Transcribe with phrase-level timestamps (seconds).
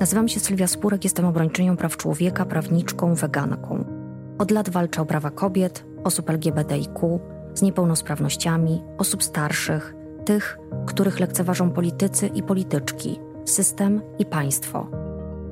[0.00, 3.84] Nazywam się Sylwia Spurek, jestem obrończynią praw człowieka, prawniczką, weganką.
[4.38, 7.20] Od lat walczę o prawa kobiet, osób LGBTIQ,
[7.54, 14.90] z niepełnosprawnościami, osób starszych, tych, których lekceważą politycy i polityczki, system i państwo.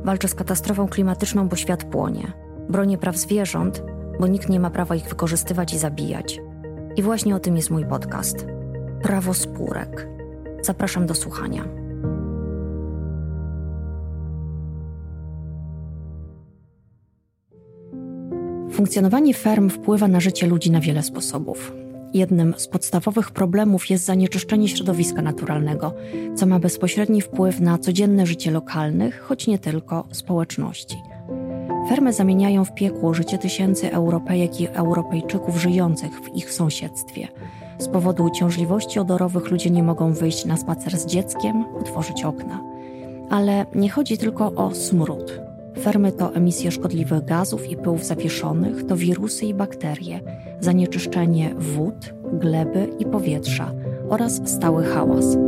[0.04, 2.32] Walczę z katastrofą klimatyczną, bo świat płonie.
[2.68, 3.82] Bronię praw zwierząt,
[4.20, 6.40] bo nikt nie ma prawa ich wykorzystywać i zabijać.
[6.96, 8.46] I właśnie o tym jest mój podcast.
[9.02, 10.08] Prawo spórek.
[10.62, 11.85] Zapraszam do słuchania.
[18.76, 21.72] Funkcjonowanie ferm wpływa na życie ludzi na wiele sposobów.
[22.14, 25.94] Jednym z podstawowych problemów jest zanieczyszczenie środowiska naturalnego,
[26.34, 30.96] co ma bezpośredni wpływ na codzienne życie lokalnych, choć nie tylko społeczności.
[31.88, 37.28] Fermy zamieniają w piekło życie tysięcy Europejek i Europejczyków żyjących w ich sąsiedztwie.
[37.78, 42.64] Z powodu uciążliwości odorowych ludzie nie mogą wyjść na spacer z dzieckiem, otworzyć okna.
[43.30, 45.45] Ale nie chodzi tylko o smród.
[45.80, 50.20] Fermy to emisje szkodliwych gazów i pyłów zawieszonych, to wirusy i bakterie,
[50.60, 53.72] zanieczyszczenie wód, gleby i powietrza
[54.08, 55.38] oraz stały hałas.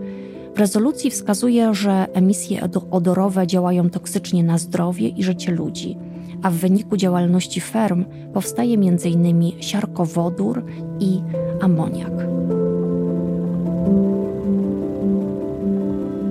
[0.56, 2.62] W rezolucji wskazuje, że emisje
[2.92, 5.98] odorowe działają toksycznie na zdrowie i życie ludzi,
[6.44, 9.52] a w wyniku działalności ferm powstaje m.in.
[9.62, 10.66] siarkowodór
[11.00, 11.22] i
[11.62, 12.14] amoniak.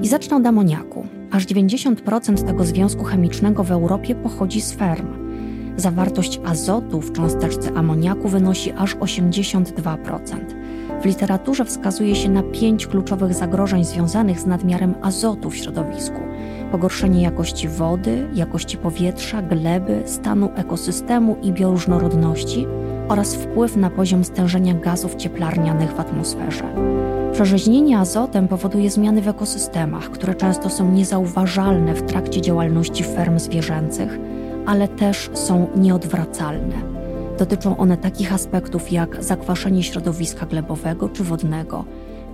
[0.03, 1.07] I zacznę od amoniaku.
[1.31, 5.24] Aż 90% tego związku chemicznego w Europie pochodzi z ferm.
[5.77, 10.65] Zawartość azotu w cząsteczce amoniaku wynosi aż 82%.
[11.01, 16.21] W literaturze wskazuje się na pięć kluczowych zagrożeń związanych z nadmiarem azotu w środowisku:
[16.73, 22.67] pogorszenie jakości wody, jakości powietrza, gleby, stanu ekosystemu i bioróżnorodności
[23.09, 26.65] oraz wpływ na poziom stężenia gazów cieplarnianych w atmosferze.
[27.33, 34.19] Przerzeźnienie azotem powoduje zmiany w ekosystemach, które często są niezauważalne w trakcie działalności ferm zwierzęcych,
[34.67, 36.75] ale też są nieodwracalne.
[37.39, 41.85] Dotyczą one takich aspektów jak zakwaszenie środowiska glebowego czy wodnego,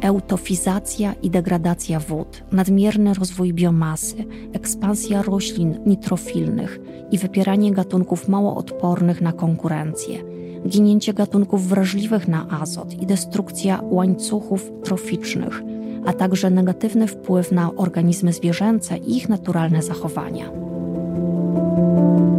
[0.00, 6.80] eutofizacja i degradacja wód, nadmierny rozwój biomasy, ekspansja roślin nitrofilnych
[7.10, 14.72] i wypieranie gatunków mało odpornych na konkurencję ginięcie gatunków wrażliwych na azot i destrukcja łańcuchów
[14.84, 15.62] troficznych,
[16.06, 20.69] a także negatywny wpływ na organizmy zwierzęce i ich naturalne zachowania.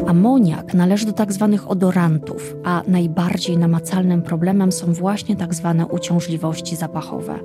[0.08, 1.50] Amoniak należy do tzw.
[1.52, 5.76] Tak odorantów, a najbardziej namacalnym problemem są właśnie tzw.
[5.78, 7.40] Tak uciążliwości zapachowe.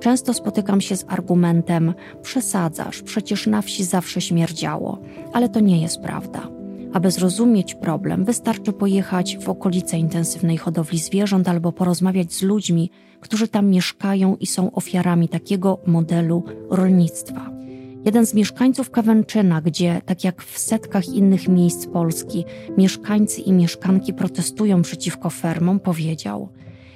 [0.00, 4.98] Często spotykam się z argumentem: przesadzasz, przecież na wsi zawsze śmierdziało,
[5.32, 6.48] ale to nie jest prawda.
[6.92, 12.90] Aby zrozumieć problem, wystarczy pojechać w okolice intensywnej hodowli zwierząt albo porozmawiać z ludźmi,
[13.20, 17.59] którzy tam mieszkają i są ofiarami takiego modelu rolnictwa.
[18.04, 22.44] Jeden z mieszkańców Kawęczyna, gdzie, tak jak w setkach innych miejsc Polski,
[22.78, 26.48] mieszkańcy i mieszkanki protestują przeciwko fermom, powiedział: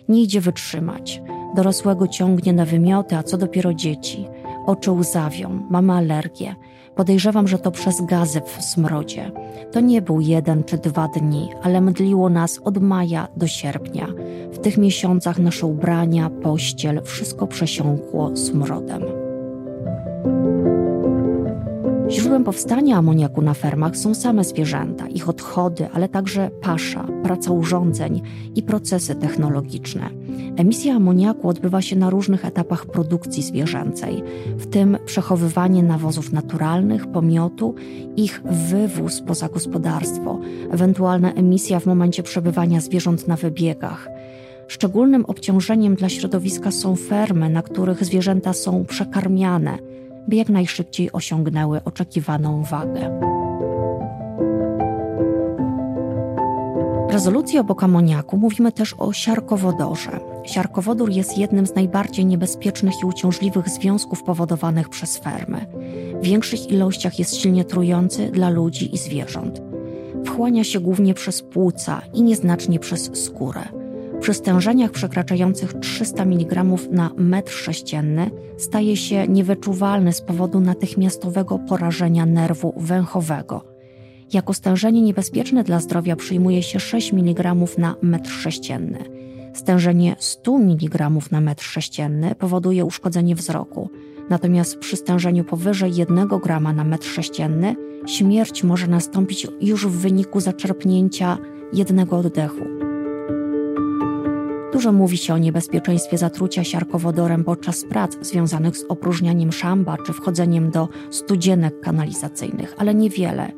[0.09, 1.23] Nie idzie wytrzymać.
[1.57, 4.27] Dorosłego ciągnie na wymioty, a co dopiero dzieci.
[4.67, 6.55] Oczy łzawią, mamy alergię.
[6.97, 9.33] Podejrzewam, że to przez gazy w smrodzie.
[9.73, 14.07] To nie był jeden czy dwa dni, ale mdliło nas od maja do sierpnia.
[14.53, 19.03] W tych miesiącach nasze ubrania, pościel, wszystko przesiąkło smrodem.
[22.11, 28.23] Źródłem powstania amoniaku na fermach są same zwierzęta, ich odchody, ale także pasza, praca urządzeń
[28.55, 30.11] i procesy technologiczne.
[30.57, 34.23] Emisja amoniaku odbywa się na różnych etapach produkcji zwierzęcej,
[34.57, 37.75] w tym przechowywanie nawozów naturalnych, pomiotu,
[38.17, 40.41] ich wywóz poza gospodarstwo,
[40.71, 44.09] ewentualna emisja w momencie przebywania zwierząt na wybiegach.
[44.69, 49.79] Szczególnym obciążeniem dla środowiska są fermy, na których zwierzęta są przekarmiane–
[50.29, 53.21] by jak najszybciej osiągnęły oczekiwaną wagę.
[57.11, 60.21] Rezolucji obok amoniaku mówimy też o siarkowodorze.
[60.45, 65.67] Siarkowodór jest jednym z najbardziej niebezpiecznych i uciążliwych związków powodowanych przez fermy.
[66.23, 69.63] W większych ilościach jest silnie trujący dla ludzi i zwierząt.
[70.25, 73.84] Wchłania się głównie przez płuca i nieznacznie przez skórę.
[74.21, 82.27] Przy stężeniach przekraczających 300 mg na metr sześcienny staje się niewyczuwalny z powodu natychmiastowego porażenia
[82.27, 83.65] nerwu węchowego.
[84.33, 88.99] Jako stężenie niebezpieczne dla zdrowia przyjmuje się 6 mg na metr sześcienny.
[89.55, 93.91] Stężenie 100 mg na metr sześcienny powoduje uszkodzenie wzroku,
[94.31, 97.77] natomiast przy stężeniu powyżej 1 g na metr sześcienny
[98.07, 101.39] śmierć może nastąpić już w wyniku zaczerpnięcia
[101.73, 102.84] jednego oddechu.
[104.75, 110.71] Dużo mówi się o niebezpieczeństwie zatrucia siarkowodorem podczas prac związanych z opróżnianiem szamba czy wchodzeniem
[110.71, 113.53] do studzienek kanalizacyjnych, ale niewiele,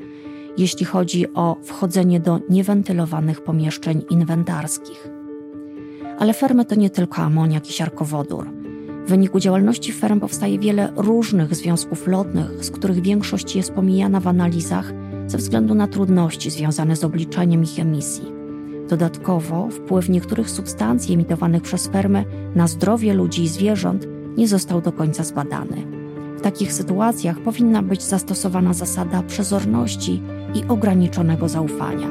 [0.59, 5.09] jeśli chodzi o wchodzenie do niewentylowanych pomieszczeń inwentarskich.
[6.19, 8.51] Ale fermy to nie tylko amoniak i siarkowodór.
[9.07, 14.29] W wyniku działalności ferm powstaje wiele różnych związków lotnych, z których większość jest pomijana w
[14.29, 14.93] analizach
[15.27, 18.36] ze względu na trudności związane z obliczeniem ich emisji.
[18.89, 22.25] Dodatkowo wpływ niektórych substancji emitowanych przez fermy
[22.55, 24.07] na zdrowie ludzi i zwierząt
[24.37, 25.87] nie został do końca zbadany.
[26.39, 30.23] W takich sytuacjach powinna być zastosowana zasada przezorności
[30.55, 32.09] i ograniczonego zaufania.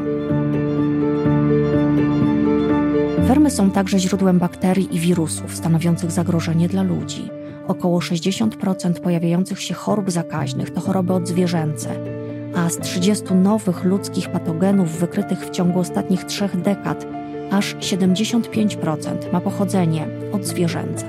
[3.28, 7.30] Fermy są także źródłem bakterii i wirusów stanowiących zagrożenie dla ludzi.
[7.68, 12.15] Około 60% pojawiających się chorób zakaźnych to choroby odzwierzęce,
[12.56, 17.06] a z 30 nowych ludzkich patogenów wykrytych w ciągu ostatnich trzech dekad
[17.52, 21.06] aż 75% ma pochodzenie odzwierzęce.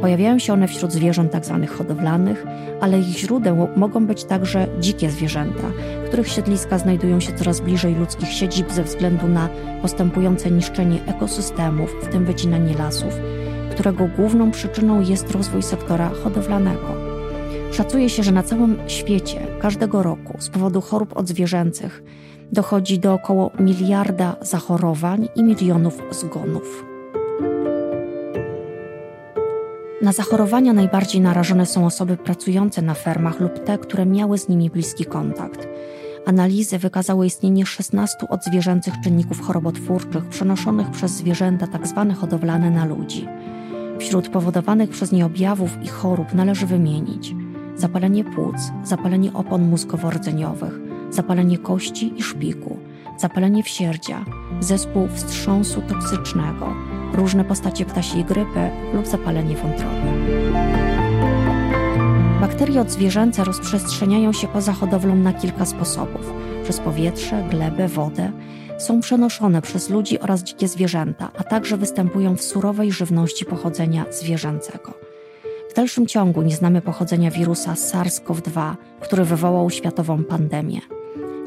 [0.00, 1.58] Pojawiają się one wśród zwierząt tzw.
[1.60, 2.46] Tak hodowlanych,
[2.80, 5.70] ale ich źródeł mogą być także dzikie zwierzęta,
[6.06, 9.48] których siedliska znajdują się coraz bliżej ludzkich siedzib ze względu na
[9.82, 13.14] postępujące niszczenie ekosystemów, w tym wycinanie lasów,
[13.70, 17.07] którego główną przyczyną jest rozwój sektora hodowlanego.
[17.72, 22.02] Szacuje się, że na całym świecie każdego roku z powodu chorób odzwierzęcych
[22.52, 26.84] dochodzi do około miliarda zachorowań i milionów zgonów.
[30.02, 34.70] Na zachorowania najbardziej narażone są osoby pracujące na fermach lub te, które miały z nimi
[34.70, 35.68] bliski kontakt.
[36.26, 42.06] Analizy wykazały istnienie 16 odzwierzęcych czynników chorobotwórczych przenoszonych przez zwierzęta tzw.
[42.08, 43.28] Tak hodowlane na ludzi.
[43.98, 47.34] Wśród powodowanych przez nie objawów i chorób należy wymienić–
[47.78, 50.80] zapalenie płuc, zapalenie opon mózgowo-rdzeniowych,
[51.10, 52.76] zapalenie kości i szpiku,
[53.18, 54.24] zapalenie wsierdzia,
[54.60, 56.74] zespół wstrząsu toksycznego,
[57.14, 60.08] różne postacie ptasiej grypy lub zapalenie wątroby.
[62.40, 66.32] Bakterie odzwierzęce rozprzestrzeniają się poza hodowlą na kilka sposobów:
[66.64, 68.32] przez powietrze, glebę, wodę.
[68.78, 75.07] Są przenoszone przez ludzi oraz dzikie zwierzęta, a także występują w surowej żywności pochodzenia zwierzęcego
[75.78, 80.80] dalszym ciągu nie znamy pochodzenia wirusa SARS-CoV-2, który wywołał światową pandemię.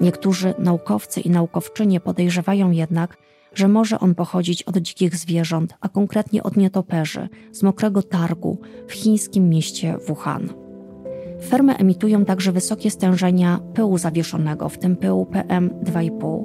[0.01, 3.17] Niektórzy naukowcy i naukowczynie podejrzewają jednak,
[3.53, 8.57] że może on pochodzić od dzikich zwierząt, a konkretnie od nietoperzy z mokrego targu
[8.87, 10.49] w chińskim mieście Wuhan.
[11.49, 16.43] Fermy emitują także wysokie stężenia pyłu zawieszonego, w tym pyłu PM2,5.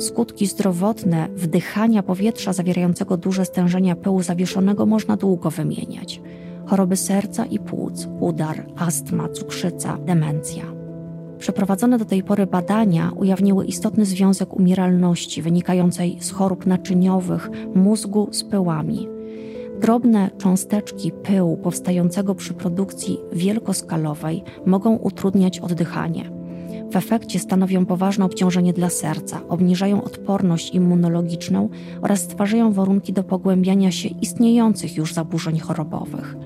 [0.00, 6.20] Skutki zdrowotne wdychania powietrza zawierającego duże stężenia pyłu zawieszonego można długo wymieniać
[6.66, 10.64] choroby serca i płuc, udar, astma, cukrzyca, demencja.
[11.38, 18.44] Przeprowadzone do tej pory badania ujawniły istotny związek umieralności wynikającej z chorób naczyniowych mózgu z
[18.44, 19.08] pyłami.
[19.80, 26.30] Drobne cząsteczki pyłu powstającego przy produkcji wielkoskalowej mogą utrudniać oddychanie.
[26.92, 31.68] W efekcie stanowią poważne obciążenie dla serca, obniżają odporność immunologiczną
[32.02, 36.36] oraz stwarzają warunki do pogłębiania się istniejących już zaburzeń chorobowych.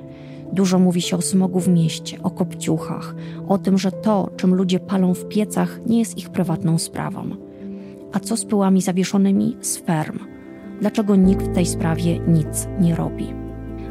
[0.53, 3.15] Dużo mówi się o smogu w mieście, o kopciuchach,
[3.49, 7.31] o tym, że to, czym ludzie palą w piecach, nie jest ich prywatną sprawą.
[8.13, 10.19] A co z pyłami zawieszonymi z ferm?
[10.81, 13.27] Dlaczego nikt w tej sprawie nic nie robi?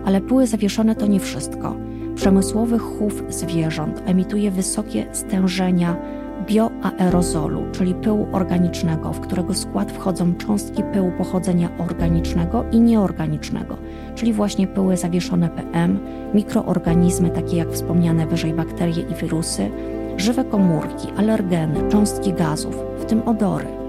[0.06, 1.76] Ale pyły zawieszone to nie wszystko.
[2.16, 5.98] Przemysłowy chów zwierząt emituje wysokie stężenia
[6.46, 13.78] bioaerozolu, czyli pyłu organicznego, w którego skład wchodzą cząstki pyłu pochodzenia organicznego i nieorganicznego,
[14.16, 16.00] czyli właśnie pyły zawieszone PM,
[16.34, 19.72] mikroorganizmy takie jak wspomniane wyżej bakterie i wirusy,
[20.18, 23.87] żywe komórki, alergeny, cząstki gazów, w tym odory.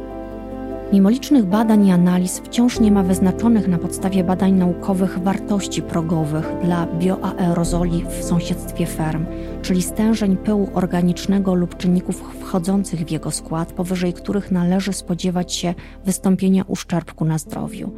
[0.92, 6.46] Mimo licznych badań i analiz wciąż nie ma wyznaczonych na podstawie badań naukowych wartości progowych
[6.64, 9.26] dla bioaerozoli w sąsiedztwie ferm,
[9.62, 15.74] czyli stężeń pyłu organicznego lub czynników wchodzących w jego skład, powyżej których należy spodziewać się
[16.04, 17.90] wystąpienia uszczerbku na zdrowiu.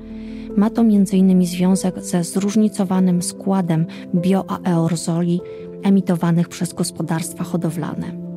[0.56, 1.46] Ma to m.in.
[1.46, 5.40] związek ze zróżnicowanym składem bioaerozoli
[5.82, 8.29] emitowanych przez gospodarstwa hodowlane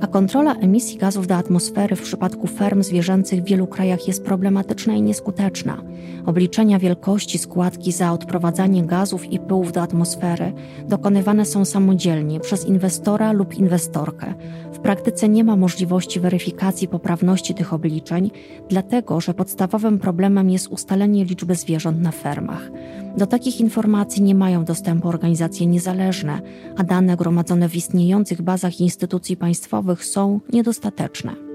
[0.00, 4.94] a kontrola emisji gazów do atmosfery w przypadku ferm zwierzęcych w wielu krajach jest problematyczna
[4.94, 5.82] i nieskuteczna.
[6.26, 10.52] Obliczenia wielkości składki za odprowadzanie gazów i pyłów do atmosfery
[10.88, 14.34] dokonywane są samodzielnie przez inwestora lub inwestorkę.
[14.72, 18.30] W praktyce nie ma możliwości weryfikacji poprawności tych obliczeń,
[18.68, 22.70] dlatego że podstawowym problemem jest ustalenie liczby zwierząt na fermach.
[23.16, 26.40] Do takich informacji nie mają dostępu organizacje niezależne,
[26.76, 31.50] a dane gromadzone w istniejących bazach instytucji państwowych są niedostateczne.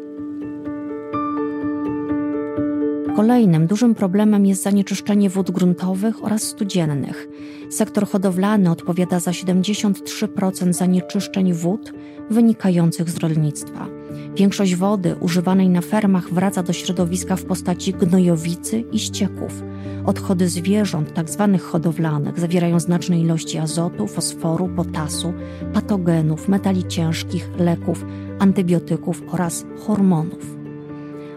[3.15, 7.27] Kolejnym dużym problemem jest zanieczyszczenie wód gruntowych oraz studziennych.
[7.69, 11.93] Sektor hodowlany odpowiada za 73% zanieczyszczeń wód
[12.29, 13.94] wynikających z rolnictwa.
[14.35, 19.63] Większość wody używanej na fermach wraca do środowiska w postaci gnojowicy i ścieków.
[20.05, 21.49] Odchody zwierząt, tzw.
[21.51, 25.33] Tak hodowlanych, zawierają znaczne ilości azotu, fosforu, potasu,
[25.73, 28.05] patogenów, metali ciężkich, leków,
[28.39, 30.54] antybiotyków oraz hormonów.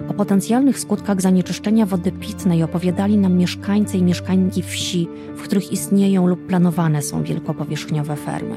[0.09, 6.27] O potencjalnych skutkach zanieczyszczenia wody pitnej opowiadali nam mieszkańcy i mieszkańki wsi, w których istnieją
[6.27, 8.57] lub planowane są wielkopowierzchniowe fermy.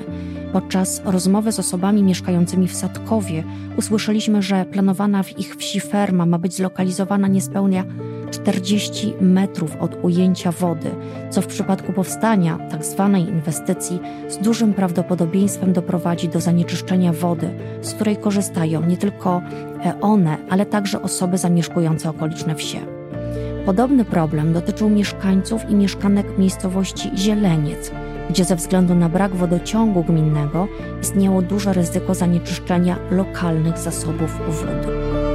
[0.53, 3.43] Podczas rozmowy z osobami mieszkającymi w Sadkowie
[3.77, 7.84] usłyszeliśmy, że planowana w ich wsi ferma ma być zlokalizowana niespełna
[8.31, 10.91] 40 metrów od ujęcia wody,
[11.29, 13.09] co w przypadku powstania tzw.
[13.13, 17.50] Tak inwestycji z dużym prawdopodobieństwem doprowadzi do zanieczyszczenia wody,
[17.81, 19.41] z której korzystają nie tylko
[20.01, 22.79] one, ale także osoby zamieszkujące okoliczne wsie.
[23.65, 27.91] Podobny problem dotyczył mieszkańców i mieszkanek miejscowości Zieleniec,
[28.29, 30.67] gdzie ze względu na brak wodociągu gminnego
[31.01, 35.30] istniało duże ryzyko zanieczyszczenia lokalnych zasobów wody.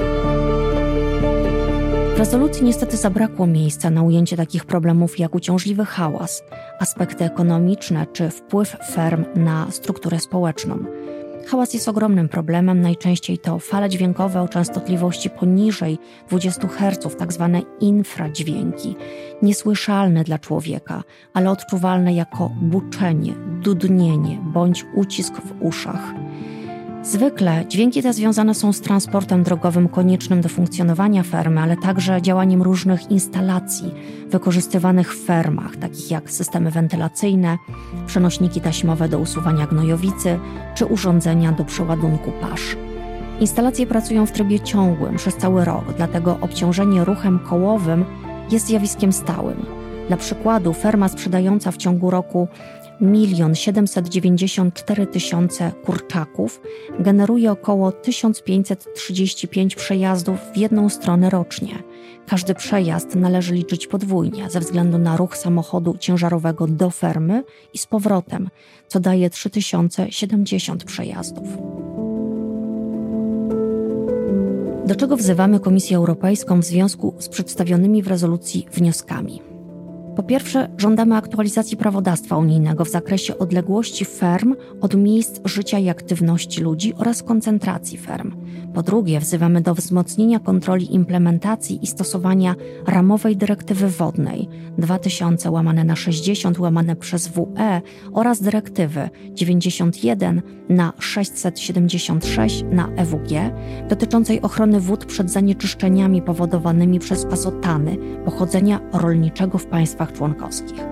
[2.16, 6.42] W rezolucji niestety zabrakło miejsca na ujęcie takich problemów jak uciążliwy hałas,
[6.78, 10.84] aspekty ekonomiczne czy wpływ ferm na strukturę społeczną.
[11.46, 17.62] Hałas jest ogromnym problemem, najczęściej to fale dźwiękowe o częstotliwości poniżej 20 Hz, tak zwane
[17.80, 18.96] infradźwięki,
[19.42, 21.02] niesłyszalne dla człowieka,
[21.34, 26.14] ale odczuwalne jako buczenie, dudnienie bądź ucisk w uszach.
[27.06, 32.62] Zwykle dźwięki te związane są z transportem drogowym koniecznym do funkcjonowania fermy, ale także działaniem
[32.62, 33.94] różnych instalacji
[34.30, 37.58] wykorzystywanych w fermach, takich jak systemy wentylacyjne,
[38.06, 40.38] przenośniki taśmowe do usuwania gnojowicy
[40.74, 42.76] czy urządzenia do przeładunku pasz.
[43.40, 48.04] Instalacje pracują w trybie ciągłym przez cały rok, dlatego obciążenie ruchem kołowym
[48.50, 49.66] jest zjawiskiem stałym.
[50.08, 52.48] Dla przykładu, ferma sprzedająca w ciągu roku
[53.00, 56.60] 1 794 tysiące kurczaków
[56.98, 61.82] generuje około 1535 przejazdów w jedną stronę rocznie.
[62.26, 67.86] Każdy przejazd należy liczyć podwójnie ze względu na ruch samochodu ciężarowego do fermy i z
[67.86, 68.48] powrotem,
[68.88, 71.48] co daje 3070 przejazdów.
[74.86, 79.55] Do czego wzywamy Komisję Europejską w związku z przedstawionymi w rezolucji wnioskami?
[80.16, 86.60] Po pierwsze, żądamy aktualizacji prawodawstwa unijnego w zakresie odległości ferm od miejsc życia i aktywności
[86.60, 88.32] ludzi oraz koncentracji ferm.
[88.74, 92.54] Po drugie, wzywamy do wzmocnienia kontroli implementacji i stosowania
[92.86, 97.80] ramowej dyrektywy wodnej 2000 łamane na 60 łamane przez WE
[98.12, 103.30] oraz dyrektywy 91 na 676 na EWG
[103.88, 109.66] dotyczącej ochrony wód przed zanieczyszczeniami powodowanymi przez azotany pochodzenia rolniczego w
[110.06, 110.84] państwach członkowskich.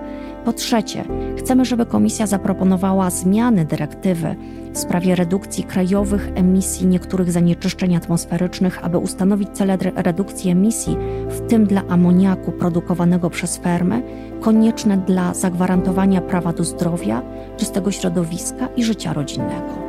[0.45, 1.03] Po trzecie,
[1.37, 4.35] chcemy, żeby Komisja zaproponowała zmiany dyrektywy
[4.73, 10.97] w sprawie redukcji krajowych emisji niektórych zanieczyszczeń atmosferycznych, aby ustanowić cele redukcji emisji,
[11.29, 14.01] w tym dla amoniaku produkowanego przez fermy,
[14.41, 17.21] konieczne dla zagwarantowania prawa do zdrowia,
[17.57, 19.85] czystego środowiska i życia rodzinnego.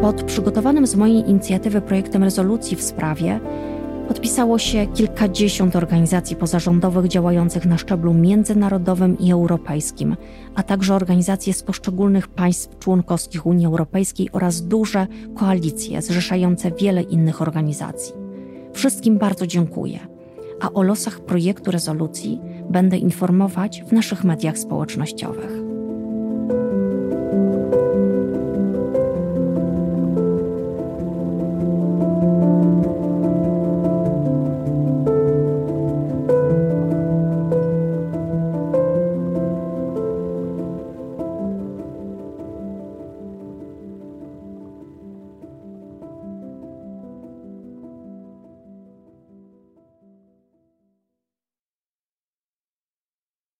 [0.00, 3.40] Pod przygotowanym z mojej inicjatywy projektem rezolucji w sprawie
[4.08, 10.16] podpisało się kilkadziesiąt organizacji pozarządowych działających na szczeblu międzynarodowym i europejskim,
[10.54, 17.42] a także organizacje z poszczególnych państw członkowskich Unii Europejskiej oraz duże koalicje zrzeszające wiele innych
[17.42, 18.14] organizacji.
[18.72, 19.98] Wszystkim bardzo dziękuję,
[20.60, 25.67] a o losach projektu rezolucji będę informować w naszych mediach społecznościowych.